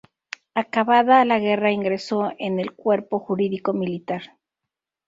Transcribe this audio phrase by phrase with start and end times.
[0.55, 4.31] Acabada la guerra ingresó en el Cuerpo Jurídico Militar.